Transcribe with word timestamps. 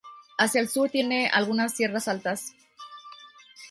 Hacia 0.39 0.61
el 0.61 0.67
sur 0.67 0.89
tiene 0.89 1.29
algunas 1.31 1.75
tierras 1.75 2.07
altas. 2.07 2.53